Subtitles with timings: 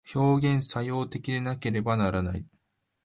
[0.15, 2.43] 表現作用的でなければならない。